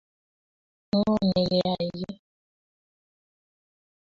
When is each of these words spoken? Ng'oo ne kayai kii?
Ng'oo 0.95 1.15
ne 1.29 1.41
kayai 1.51 1.87
kii? 1.97 2.15